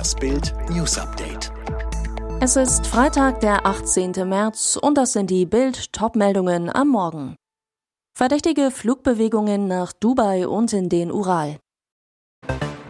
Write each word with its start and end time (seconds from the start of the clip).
Das 0.00 0.14
Bild 0.14 0.54
News 0.70 0.96
Update. 0.96 1.52
Es 2.40 2.56
ist 2.56 2.86
Freitag, 2.86 3.40
der 3.40 3.66
18. 3.66 4.12
März 4.26 4.78
und 4.80 4.96
das 4.96 5.12
sind 5.12 5.28
die 5.28 5.44
Bild 5.44 5.92
Topmeldungen 5.92 6.74
am 6.74 6.88
Morgen. 6.88 7.36
Verdächtige 8.16 8.70
Flugbewegungen 8.70 9.68
nach 9.68 9.92
Dubai 9.92 10.48
und 10.48 10.72
in 10.72 10.88
den 10.88 11.12
Ural. 11.12 11.58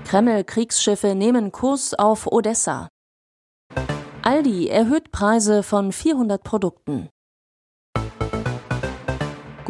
Kreml 0.05 0.45
Kriegsschiffe 0.45 1.17
nehmen 1.17 1.51
Kurs 1.51 1.95
auf 1.95 2.29
Odessa. 2.29 2.87
Aldi 4.23 4.69
erhöht 4.69 5.11
Preise 5.11 5.65
von 5.65 5.91
400 5.91 6.45
Produkten. 6.45 7.09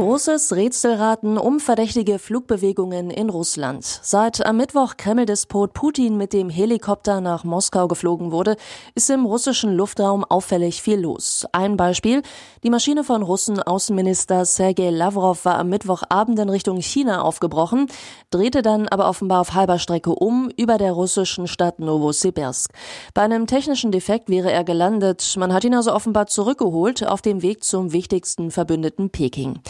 Großes 0.01 0.57
Rätselraten 0.57 1.37
um 1.37 1.61
verdächtige 1.61 2.19
Flugbewegungen 2.19 3.11
in 3.11 3.29
Russland. 3.29 3.85
Seit 3.85 4.47
am 4.47 4.57
Mittwoch 4.57 4.97
Kreml-Despot 4.97 5.75
Putin 5.75 6.17
mit 6.17 6.33
dem 6.33 6.49
Helikopter 6.49 7.21
nach 7.21 7.45
Moskau 7.45 7.87
geflogen 7.87 8.33
wurde, 8.33 8.57
ist 8.95 9.11
im 9.11 9.27
russischen 9.27 9.75
Luftraum 9.75 10.25
auffällig 10.25 10.81
viel 10.81 11.01
los. 11.01 11.45
Ein 11.53 11.77
Beispiel, 11.77 12.23
die 12.65 12.71
Maschine 12.71 13.05
von 13.05 13.23
Russen 13.23 13.63
Außenminister 13.63 14.47
Sergei 14.47 14.89
Lavrov 14.89 15.45
war 15.45 15.59
am 15.59 15.69
Mittwochabend 15.69 16.39
in 16.39 16.49
Richtung 16.49 16.81
China 16.81 17.21
aufgebrochen, 17.21 17.89
drehte 18.31 18.63
dann 18.63 18.89
aber 18.89 19.07
offenbar 19.07 19.43
auf 19.43 19.53
halber 19.53 19.79
Strecke 19.79 20.15
um 20.15 20.49
über 20.57 20.79
der 20.79 20.93
russischen 20.93 21.47
Stadt 21.47 21.79
Novosibirsk. 21.79 22.73
Bei 23.13 23.21
einem 23.21 23.47
technischen 23.47 23.93
Defekt 23.93 24.31
wäre 24.31 24.51
er 24.51 24.65
gelandet. 24.65 25.35
Man 25.37 25.53
hat 25.53 25.65
ihn 25.65 25.75
also 25.75 25.93
offenbar 25.93 26.27
zurückgeholt 26.27 27.07
auf 27.07 27.21
dem 27.21 27.43
Weg 27.43 27.65
zum 27.65 27.93
wichtigsten 27.93 28.51
Verbündeten 28.51 29.11
Peking. 29.11 29.61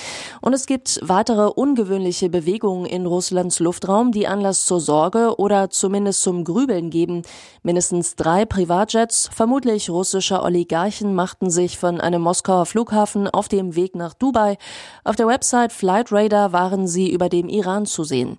Und 0.40 0.52
es 0.52 0.66
gibt 0.66 0.98
weitere 1.02 1.46
ungewöhnliche 1.46 2.28
Bewegungen 2.28 2.86
in 2.86 3.06
Russlands 3.06 3.60
Luftraum, 3.60 4.10
die 4.12 4.26
Anlass 4.26 4.66
zur 4.66 4.80
Sorge 4.80 5.38
oder 5.38 5.70
zumindest 5.70 6.22
zum 6.22 6.44
Grübeln 6.44 6.90
geben. 6.90 7.22
Mindestens 7.62 8.16
drei 8.16 8.44
Privatjets, 8.44 9.30
vermutlich 9.32 9.90
russischer 9.90 10.42
Oligarchen, 10.42 11.14
machten 11.14 11.50
sich 11.50 11.78
von 11.78 12.00
einem 12.00 12.22
Moskauer 12.22 12.66
Flughafen 12.66 13.28
auf 13.28 13.48
dem 13.48 13.76
Weg 13.76 13.94
nach 13.94 14.14
Dubai. 14.14 14.58
Auf 15.04 15.16
der 15.16 15.26
Website 15.26 15.72
Flight 15.72 16.10
Radar 16.10 16.52
waren 16.52 16.88
sie 16.88 17.10
über 17.10 17.28
dem 17.28 17.48
Iran 17.48 17.86
zu 17.86 18.04
sehen. 18.04 18.36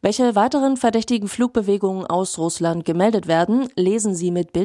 Welche 0.00 0.34
weiteren 0.34 0.76
verdächtigen 0.76 1.28
Flugbewegungen 1.28 2.06
aus 2.06 2.38
Russland 2.38 2.84
gemeldet 2.84 3.28
werden, 3.28 3.68
lesen 3.76 4.14
Sie 4.14 4.30
mit 4.30 4.52
Bild. 4.52 4.62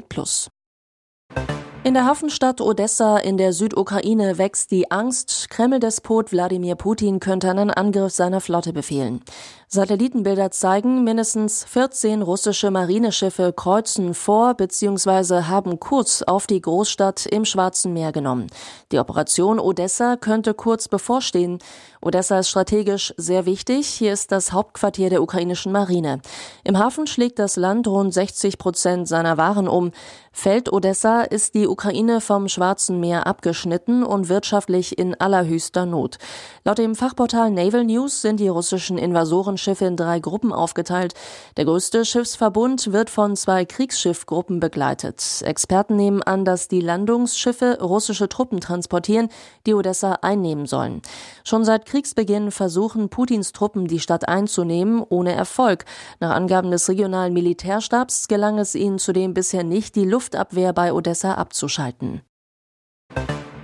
In 1.83 1.93
der 1.93 2.05
Hafenstadt 2.05 2.59
Odessa 2.59 3.17
in 3.17 3.37
der 3.37 3.53
Südukraine 3.53 4.37
wächst 4.37 4.71
die 4.71 4.91
Angst, 4.91 5.49
Kreml-Despot 5.49 6.31
Wladimir 6.31 6.75
Putin 6.75 7.19
könnte 7.19 7.49
einen 7.49 7.71
Angriff 7.71 8.11
seiner 8.11 8.41
Flotte 8.41 8.73
befehlen. 8.73 9.21
Satellitenbilder 9.69 10.51
zeigen, 10.51 11.03
mindestens 11.03 11.63
14 11.65 12.21
russische 12.21 12.71
Marineschiffe 12.71 13.53
kreuzen 13.53 14.13
vor 14.13 14.53
bzw. 14.55 15.43
haben 15.43 15.79
Kurs 15.79 16.23
auf 16.23 16.47
die 16.47 16.61
Großstadt 16.61 17.25
im 17.25 17.45
Schwarzen 17.45 17.93
Meer 17.93 18.11
genommen. 18.11 18.47
Die 18.91 18.99
Operation 18.99 19.59
Odessa 19.59 20.17
könnte 20.17 20.53
kurz 20.53 20.87
bevorstehen. 20.87 21.59
Odessa 22.01 22.39
ist 22.39 22.49
strategisch 22.49 23.13
sehr 23.17 23.45
wichtig. 23.45 23.87
Hier 23.87 24.13
ist 24.13 24.31
das 24.31 24.51
Hauptquartier 24.51 25.09
der 25.09 25.21
ukrainischen 25.21 25.71
Marine. 25.71 26.21
Im 26.63 26.77
Hafen 26.77 27.07
schlägt 27.07 27.39
das 27.39 27.55
Land 27.55 27.87
rund 27.87 28.13
60 28.13 28.57
Prozent 28.57 29.07
seiner 29.07 29.37
Waren 29.37 29.67
um. 29.67 29.91
Fällt 30.31 30.71
Odessa, 30.71 31.21
ist 31.23 31.55
die 31.55 31.67
Ukraine 31.67 32.21
vom 32.21 32.47
Schwarzen 32.47 32.99
Meer 32.99 33.25
abgeschnitten 33.25 34.03
und 34.03 34.29
wirtschaftlich 34.29 34.99
in 34.99 35.19
allerhöchster 35.19 35.87
Not. 35.87 36.19
Laut 36.63 36.77
dem 36.77 36.93
Fachportal 36.93 37.49
Naval 37.49 37.85
News 37.85 38.21
sind 38.21 38.39
die 38.39 38.47
russischen 38.47 38.99
Invasoren 38.99 39.57
Schiffe 39.57 39.85
in 39.85 39.97
drei 39.97 40.19
Gruppen 40.19 40.53
aufgeteilt. 40.53 41.15
Der 41.57 41.65
größte 41.65 42.05
Schiffsverbund 42.05 42.91
wird 42.91 43.09
von 43.09 43.35
zwei 43.35 43.65
Kriegsschiffgruppen 43.65 44.59
begleitet. 44.59 45.41
Experten 45.43 45.95
nehmen 45.95 46.21
an, 46.21 46.45
dass 46.45 46.67
die 46.67 46.81
Landungsschiffe 46.81 47.79
russische 47.81 48.29
Truppen 48.29 48.61
transportieren, 48.61 49.29
die 49.65 49.73
Odessa 49.73 50.19
einnehmen 50.21 50.67
sollen. 50.67 51.01
Schon 51.43 51.65
seit 51.65 51.86
Kriegsbeginn 51.87 52.51
versuchen 52.51 53.07
Putins 53.07 53.53
Truppen, 53.53 53.87
die 53.87 54.01
Stadt 54.01 54.27
einzunehmen, 54.27 55.01
ohne 55.07 55.33
Erfolg. 55.33 55.85
Nach 56.19 56.35
Angaben 56.35 56.69
des 56.69 56.89
regionalen 56.89 57.33
Militärstabs 57.33 58.27
gelang 58.27 58.59
es 58.59 58.75
ihnen 58.75 58.99
zudem 58.99 59.33
bisher 59.33 59.63
nicht, 59.63 59.95
die 59.95 60.03
Luftabwehr 60.03 60.73
bei 60.73 60.91
Odessa 60.91 61.35
abzuschalten. 61.35 62.21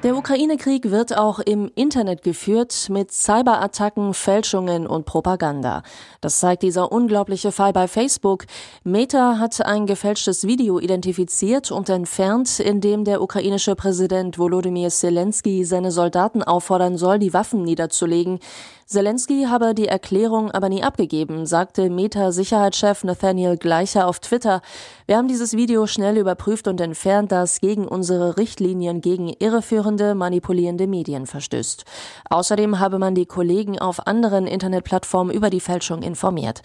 Der 0.03 0.17
Ukraine-Krieg 0.17 0.91
wird 0.91 1.17
auch 1.17 1.39
im 1.39 1.71
Internet 1.75 2.23
geführt 2.23 2.89
mit 2.89 3.13
Cyberattacken, 3.13 4.13
Fälschungen 4.13 4.85
und 4.85 5.05
Propaganda. 5.05 5.81
Das 6.19 6.41
zeigt 6.41 6.63
dieser 6.63 6.91
unglaubliche 6.91 7.53
Fall 7.53 7.71
bei 7.71 7.87
Facebook. 7.87 8.43
Meta 8.83 9.37
hat 9.39 9.65
ein 9.65 9.85
gefälschtes 9.85 10.45
Video 10.45 10.77
identifiziert 10.77 11.71
und 11.71 11.87
entfernt, 11.87 12.59
in 12.59 12.81
dem 12.81 13.05
der 13.05 13.21
ukrainische 13.21 13.75
Präsident 13.75 14.37
Volodymyr 14.37 14.89
Zelensky 14.89 15.63
seine 15.63 15.89
Soldaten 15.91 16.43
auffordern 16.43 16.97
soll, 16.97 17.17
die 17.17 17.33
Waffen 17.33 17.63
niederzulegen. 17.63 18.39
Zelensky 18.85 19.45
habe 19.45 19.73
die 19.73 19.87
Erklärung 19.87 20.51
aber 20.51 20.67
nie 20.67 20.83
abgegeben, 20.83 21.45
sagte 21.45 21.89
Meta-Sicherheitschef 21.89 23.03
Nathaniel 23.05 23.57
Gleicher 23.57 24.07
auf 24.07 24.19
Twitter. 24.19 24.61
Wir 25.07 25.17
haben 25.17 25.27
dieses 25.27 25.55
Video 25.55 25.87
schnell 25.87 26.17
überprüft 26.17 26.67
und 26.67 26.81
entfernt, 26.81 27.31
das 27.31 27.61
gegen 27.61 27.87
unsere 27.87 28.37
Richtlinien 28.37 29.01
gegen 29.01 29.29
irreführende, 29.29 29.92
manipulierende 30.15 30.87
Medien 30.87 31.25
verstößt. 31.25 31.85
Außerdem 32.29 32.79
habe 32.79 32.99
man 32.99 33.15
die 33.15 33.25
Kollegen 33.25 33.79
auf 33.79 34.07
anderen 34.07 34.47
Internetplattformen 34.47 35.33
über 35.33 35.49
die 35.49 35.59
Fälschung 35.59 36.01
informiert. 36.01 36.61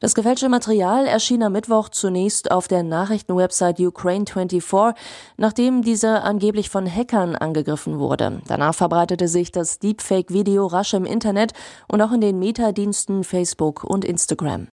Das 0.00 0.14
gefälschte 0.14 0.48
Material 0.48 1.06
erschien 1.06 1.42
am 1.42 1.52
Mittwoch 1.52 1.88
zunächst 1.88 2.50
auf 2.50 2.68
der 2.68 2.82
Nachrichtenwebsite 2.82 3.82
Ukraine24, 3.82 4.94
nachdem 5.36 5.82
diese 5.82 6.22
angeblich 6.22 6.70
von 6.70 6.86
Hackern 6.86 7.34
angegriffen 7.34 7.98
wurde. 7.98 8.40
Danach 8.46 8.74
verbreitete 8.74 9.28
sich 9.28 9.52
das 9.52 9.78
Deepfake-Video 9.78 10.66
rasch 10.66 10.94
im 10.94 11.04
Internet 11.04 11.52
und 11.88 12.00
auch 12.00 12.12
in 12.12 12.20
den 12.20 12.38
Meta-Diensten 12.38 13.24
Facebook 13.24 13.84
und 13.84 14.04
Instagram. 14.04 14.68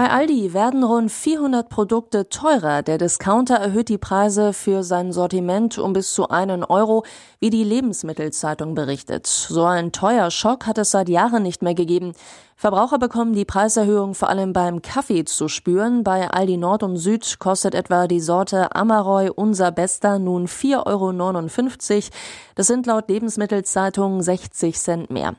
Bei 0.00 0.08
Aldi 0.08 0.54
werden 0.54 0.82
rund 0.82 1.12
400 1.12 1.68
Produkte 1.68 2.30
teurer. 2.30 2.80
Der 2.80 2.96
Discounter 2.96 3.56
erhöht 3.56 3.90
die 3.90 3.98
Preise 3.98 4.54
für 4.54 4.82
sein 4.82 5.12
Sortiment 5.12 5.76
um 5.76 5.92
bis 5.92 6.14
zu 6.14 6.30
einen 6.30 6.64
Euro, 6.64 7.04
wie 7.38 7.50
die 7.50 7.64
Lebensmittelzeitung 7.64 8.74
berichtet. 8.74 9.26
So 9.26 9.64
ein 9.64 9.92
teuer 9.92 10.30
Schock 10.30 10.66
hat 10.66 10.78
es 10.78 10.92
seit 10.92 11.10
Jahren 11.10 11.42
nicht 11.42 11.60
mehr 11.60 11.74
gegeben. 11.74 12.14
Verbraucher 12.56 12.98
bekommen 12.98 13.32
die 13.32 13.46
Preiserhöhung 13.46 14.14
vor 14.14 14.28
allem 14.28 14.52
beim 14.52 14.82
Kaffee 14.82 15.24
zu 15.24 15.48
spüren. 15.48 16.04
Bei 16.04 16.30
Aldi 16.30 16.58
Nord 16.58 16.82
und 16.82 16.98
Süd 16.98 17.38
kostet 17.38 17.74
etwa 17.74 18.06
die 18.06 18.20
Sorte 18.20 18.74
Amaroy 18.74 19.30
Unser 19.30 19.72
Bester 19.72 20.18
nun 20.18 20.46
4,59 20.46 20.84
Euro. 20.86 22.10
Das 22.56 22.66
sind 22.66 22.84
laut 22.84 23.08
Lebensmittelzeitung 23.08 24.20
60 24.20 24.78
Cent 24.78 25.10
mehr. 25.10 25.36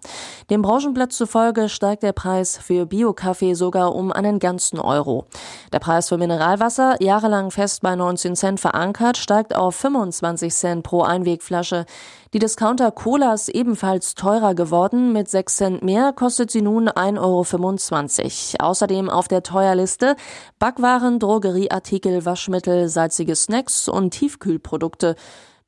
Dem 0.49 0.63
Branchenblatt 0.63 1.13
zufolge 1.13 1.69
steigt 1.69 2.01
der 2.01 2.13
Preis 2.13 2.57
für 2.57 2.87
Bio-Kaffee 2.87 3.53
sogar 3.53 3.93
um 3.93 4.11
einen 4.11 4.39
ganzen 4.39 4.50
Euro. 4.79 5.25
Der 5.71 5.79
Preis 5.79 6.09
für 6.09 6.17
Mineralwasser, 6.17 7.01
jahrelang 7.01 7.51
fest 7.51 7.81
bei 7.81 7.95
19 7.95 8.35
Cent 8.35 8.59
verankert, 8.59 9.17
steigt 9.17 9.55
auf 9.55 9.75
25 9.75 10.53
Cent 10.53 10.83
pro 10.83 11.03
Einwegflasche. 11.03 11.85
Die 12.33 12.39
Discounter 12.39 12.91
Cola 12.91 13.33
ist 13.33 13.49
ebenfalls 13.49 14.15
teurer 14.15 14.55
geworden. 14.55 15.11
Mit 15.11 15.29
6 15.29 15.55
Cent 15.55 15.83
mehr 15.83 16.13
kostet 16.13 16.49
sie 16.49 16.61
nun 16.61 16.87
1,25 16.87 18.53
Euro. 18.61 18.69
Außerdem 18.69 19.09
auf 19.09 19.27
der 19.27 19.43
Teuerliste 19.43 20.15
Backwaren, 20.57 21.19
Drogerieartikel, 21.19 22.25
Waschmittel, 22.25 22.87
salzige 22.87 23.35
Snacks 23.35 23.89
und 23.89 24.11
Tiefkühlprodukte. 24.11 25.15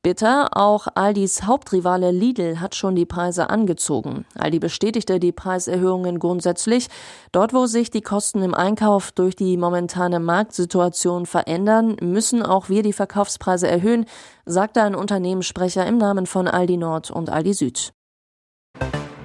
Bitter, 0.04 0.50
auch 0.54 0.86
Aldis 0.96 1.44
Hauptrivale 1.44 2.10
Lidl 2.10 2.60
hat 2.60 2.74
schon 2.74 2.94
die 2.94 3.06
Preise 3.06 3.48
angezogen. 3.48 4.26
Aldi 4.34 4.58
bestätigte 4.58 5.18
die 5.18 5.32
Preiserhöhungen 5.32 6.18
grundsätzlich. 6.18 6.88
Dort, 7.32 7.54
wo 7.54 7.64
sich 7.64 7.90
die 7.90 8.02
Kosten 8.02 8.42
im 8.42 8.52
Einkauf 8.52 9.12
durch 9.12 9.34
die 9.34 9.56
momentane 9.56 10.20
Marktsituation 10.20 11.24
verändern, 11.24 11.96
müssen 12.02 12.42
auch 12.42 12.68
wir 12.68 12.82
die 12.82 12.92
Verkaufspreise 12.92 13.66
erhöhen, 13.66 14.04
sagte 14.44 14.82
ein 14.82 14.94
Unternehmenssprecher 14.94 15.86
im 15.86 15.96
Namen 15.96 16.26
von 16.26 16.48
Aldi 16.48 16.76
Nord 16.76 17.10
und 17.10 17.30
Aldi 17.30 17.54
Süd. 17.54 17.94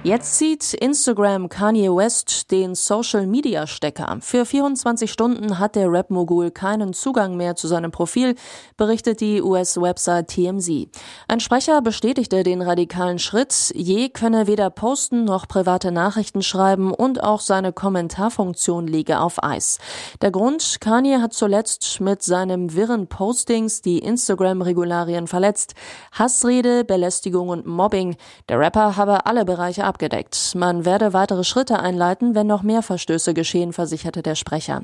Jetzt 0.02 0.38
zieht 0.38 0.72
Instagram 0.72 1.50
Kanye 1.50 1.94
West 1.94 2.50
den 2.50 2.74
Social 2.74 3.26
Media 3.26 3.66
Stecker. 3.66 4.16
Für 4.22 4.46
24 4.46 5.12
Stunden 5.12 5.58
hat 5.58 5.76
der 5.76 5.92
Rap-Mogul 5.92 6.50
keinen 6.50 6.94
Zugang 6.94 7.36
mehr 7.36 7.54
zu 7.54 7.68
seinem 7.68 7.90
Profil, 7.90 8.34
berichtet 8.78 9.20
die 9.20 9.42
US-Website 9.42 10.28
TMZ. 10.28 10.88
Ein 11.28 11.40
Sprecher 11.40 11.82
bestätigte 11.82 12.42
den 12.44 12.62
radikalen 12.62 13.18
Schritt. 13.18 13.74
Je 13.74 14.08
könne 14.08 14.46
weder 14.46 14.70
posten 14.70 15.24
noch 15.24 15.46
private 15.46 15.92
Nachrichten 15.92 16.40
schreiben 16.40 16.94
und 16.94 17.22
auch 17.22 17.40
seine 17.40 17.74
Kommentarfunktion 17.74 18.86
liege 18.86 19.20
auf 19.20 19.42
Eis. 19.42 19.80
Der 20.22 20.30
Grund, 20.30 20.78
Kanye 20.80 21.18
hat 21.18 21.34
zuletzt 21.34 22.00
mit 22.00 22.22
seinem 22.22 22.74
wirren 22.74 23.06
Postings 23.06 23.82
die 23.82 23.98
Instagram-Regularien 23.98 25.26
verletzt. 25.26 25.74
Hassrede, 26.12 26.84
Belästigung 26.86 27.50
und 27.50 27.66
Mobbing. 27.66 28.16
Der 28.48 28.58
Rapper 28.58 28.96
habe 28.96 29.26
alle 29.26 29.44
Bereiche 29.44 29.89
abgedeckt. 29.90 30.54
Man 30.54 30.84
werde 30.84 31.12
weitere 31.12 31.42
Schritte 31.42 31.80
einleiten, 31.80 32.36
wenn 32.36 32.46
noch 32.46 32.62
mehr 32.62 32.82
Verstöße 32.82 33.34
geschehen, 33.34 33.72
versicherte 33.72 34.22
der 34.22 34.36
Sprecher. 34.36 34.82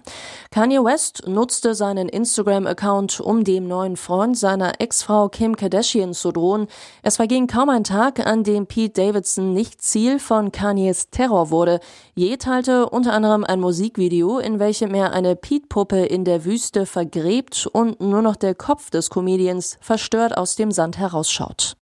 Kanye 0.50 0.82
West 0.82 1.22
nutzte 1.28 1.76
seinen 1.76 2.08
Instagram-Account, 2.08 3.20
um 3.20 3.44
dem 3.44 3.68
neuen 3.68 3.96
Freund 3.96 4.36
seiner 4.36 4.80
Ex-Frau 4.80 5.28
Kim 5.28 5.54
Kardashian 5.54 6.12
zu 6.12 6.32
drohen. 6.32 6.66
Es 7.04 7.16
verging 7.16 7.46
kaum 7.46 7.68
ein 7.68 7.84
Tag, 7.84 8.26
an 8.26 8.42
dem 8.42 8.66
Pete 8.66 9.00
Davidson 9.00 9.54
nicht 9.54 9.80
Ziel 9.80 10.18
von 10.18 10.50
Kanyes 10.50 11.10
Terror 11.10 11.50
wurde. 11.50 11.78
Je 12.16 12.36
teilte 12.36 12.90
unter 12.90 13.12
anderem 13.12 13.44
ein 13.44 13.60
Musikvideo, 13.60 14.38
in 14.38 14.58
welchem 14.58 14.92
er 14.92 15.12
eine 15.12 15.36
Pete-Puppe 15.36 16.04
in 16.04 16.24
der 16.24 16.44
Wüste 16.44 16.84
vergräbt 16.84 17.68
und 17.72 18.00
nur 18.00 18.22
noch 18.22 18.34
der 18.34 18.56
Kopf 18.56 18.90
des 18.90 19.08
Comedians 19.10 19.78
verstört 19.80 20.36
aus 20.36 20.56
dem 20.56 20.72
Sand 20.72 20.98
herausschaut. 20.98 21.76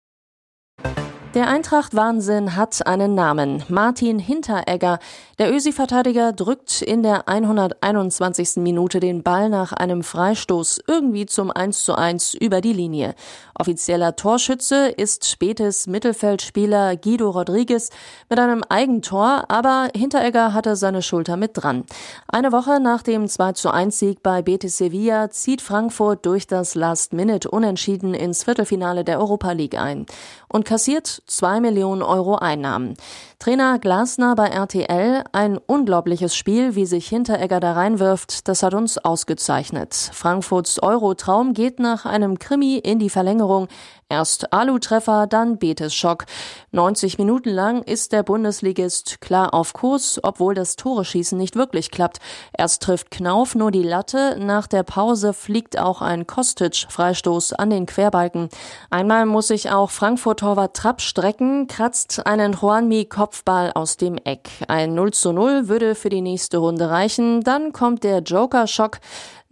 Der 1.35 1.49
Eintracht-Wahnsinn 1.49 2.55
hat 2.55 2.87
einen 2.87 3.17
Namen. 3.17 3.65
Martin 3.69 4.21
Hinteregger. 4.21 5.01
Der 5.41 5.53
Ösi-Verteidiger 5.53 6.33
drückt 6.33 6.81
in 6.81 7.03
der 7.03 7.29
121. 7.29 8.59
Minute 8.59 9.01
den 9.01 9.25
Ball 9.25 9.49
nach 9.49 9.73
einem 9.73 10.05
Freistoß 10.05 10.83
irgendwie 10.87 11.27
zum 11.27 11.51
1 11.51 11.83
zu 11.83 11.97
1 11.97 12.35
über 12.35 12.61
die 12.61 12.73
Linie. 12.73 13.17
Offizieller 13.57 14.15
Torschütze 14.15 14.87
ist 14.91 15.29
spätes 15.29 15.89
Mittelfeldspieler 15.89 16.95
Guido 16.97 17.31
Rodriguez 17.31 17.91
mit 18.31 18.39
einem 18.39 18.63
Eigentor, 18.69 19.47
aber 19.49 19.89
Hinteregger 19.93 20.55
hatte 20.55 20.77
seine 20.77 21.03
Schulter 21.03 21.37
mit 21.37 21.51
dran. 21.55 21.85
Eine 22.29 22.53
Woche 22.53 22.79
nach 22.79 23.03
dem 23.03 23.27
2 23.27 23.53
zu 23.55 23.73
1 23.73 23.99
Sieg 23.99 24.23
bei 24.23 24.41
Betis 24.43 24.79
Sevilla 24.79 25.31
zieht 25.31 25.63
Frankfurt 25.63 26.27
durch 26.27 26.47
das 26.47 26.77
Last-Minute 26.77 27.51
unentschieden 27.51 28.15
ins 28.15 28.45
Viertelfinale 28.45 29.03
der 29.03 29.19
Europa 29.19 29.51
League 29.51 29.77
ein 29.77 30.07
und 30.49 30.65
kassiert 30.65 31.24
zwei 31.27 31.61
Millionen 31.61 32.03
Euro 32.03 32.37
Einnahmen. 32.37 32.95
Trainer 33.39 33.79
Glasner 33.79 34.35
bei 34.35 34.47
RTL, 34.49 35.25
ein 35.33 35.59
unglaubliches 35.59 36.35
Spiel, 36.35 36.75
wie 36.75 36.87
sich 36.87 37.09
Hinteregger 37.09 37.61
da 37.61 37.73
reinwirft, 37.73 38.49
das 38.49 38.63
hat 38.63 38.75
uns 38.75 38.99
ausgezeichnet. 38.99 39.95
Frankfurts 39.95 40.83
Euro-Traum 40.83 41.53
geht 41.55 41.79
nach 41.79 42.07
einem 42.07 42.39
Krimi 42.39 42.79
in 42.79 42.99
die 42.99 43.11
Verlängerung. 43.11 43.69
Erst 44.15 44.53
Alu-Treffer, 44.53 45.27
dann 45.27 45.59
Betis-Schock. 45.59 46.27
90 46.71 47.19
Minuten 47.19 47.49
lang 47.49 47.83
ist 47.83 48.13
der 48.13 48.23
Bundesligist 48.23 49.21
klar 49.21 49.53
auf 49.53 49.73
Kurs, 49.73 50.21
obwohl 50.23 50.55
das 50.55 50.77
Tore-Schießen 50.77 51.37
nicht 51.37 51.57
wirklich 51.57 51.91
klappt. 51.91 52.21
Erst 52.57 52.85
trifft 52.85 53.11
Knauf 53.11 53.57
nur 53.57 53.73
die 53.73 53.83
Latte, 53.83 54.37
nach 54.39 54.69
der 54.69 54.85
Pause 54.85 55.33
fliegt 55.33 55.81
auch 55.81 56.01
ein 56.01 56.29
Kostic-Freistoß 56.29 57.55
an 57.55 57.71
den 57.71 57.87
Querbalken. 57.87 58.51
Einmal 58.89 59.27
muss 59.27 59.49
sich 59.49 59.73
auch 59.73 59.91
Frankfurt-Torwart 59.91 60.77
Trapp 60.77 61.01
strecken, 61.01 61.67
kratzt 61.67 62.25
einen 62.25 62.53
Juanmi-Kopfball 62.53 63.73
aus 63.75 63.97
dem 63.97 64.17
Eck. 64.19 64.49
Ein 64.69 64.95
0 64.95 65.13
zu 65.13 65.33
0 65.33 65.67
würde 65.67 65.97
für 65.97 66.09
die 66.09 66.23
nächste 66.23 66.59
Runde 66.59 66.89
reichen, 66.89 67.43
dann 67.43 67.73
kommt 67.73 68.05
der 68.05 68.21
Joker-Schock. 68.21 69.01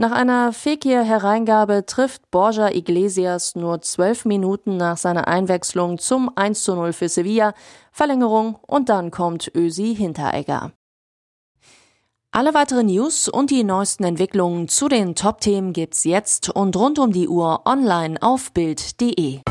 Nach 0.02 0.10
einer 0.10 0.52
Fekir-Hereingabe 0.52 1.86
trifft 1.86 2.28
Borja 2.32 2.70
Iglesias 2.74 3.54
nur 3.54 3.82
zwölf 3.82 4.24
Minuten 4.24 4.76
nach 4.76 4.96
seiner 4.96 5.28
Einwechslung 5.28 5.98
zum 5.98 6.28
1 6.34 6.64
zu 6.64 6.74
0 6.74 6.92
für 6.92 7.08
Sevilla, 7.08 7.54
Verlängerung 7.92 8.58
und 8.66 8.88
dann 8.88 9.12
kommt 9.12 9.52
Ösi 9.54 9.94
Hinteregger. 9.94 10.72
Alle 12.32 12.52
weiteren 12.52 12.86
News 12.86 13.28
und 13.28 13.52
die 13.52 13.62
neuesten 13.62 14.02
Entwicklungen 14.02 14.66
zu 14.66 14.88
den 14.88 15.14
Top-Themen 15.14 15.72
gibt's 15.72 16.02
jetzt 16.02 16.50
und 16.50 16.74
rund 16.74 16.98
um 16.98 17.12
die 17.12 17.28
Uhr 17.28 17.62
online 17.64 18.20
auf 18.20 18.50
Bild.de. 18.50 19.42